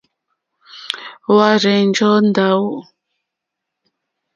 [1.25, 2.67] Hwá rzènjó ndáwù.